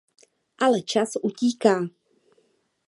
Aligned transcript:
Ale 0.57 0.81
čas 0.81 1.11
utíká. 1.23 1.75